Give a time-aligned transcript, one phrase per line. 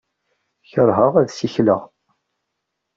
[0.69, 1.81] Kerheɣ ad ssikleɣ.